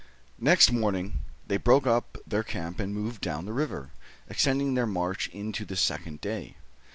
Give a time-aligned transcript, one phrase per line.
[0.39, 3.91] Next morning, they broke up their camp and moved down the river,
[4.31, 6.55] extending their march into the second day.